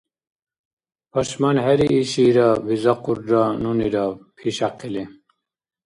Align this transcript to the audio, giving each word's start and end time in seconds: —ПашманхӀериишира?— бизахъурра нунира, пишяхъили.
—ПашманхӀериишира?— 1.11 2.49
бизахъурра 2.65 3.43
нунира, 3.61 4.05
пишяхъили. 4.35 5.03